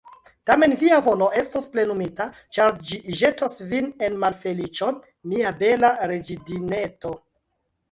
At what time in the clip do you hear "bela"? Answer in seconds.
5.63-5.95